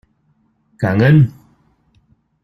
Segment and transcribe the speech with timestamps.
[0.79, 1.31] 感恩！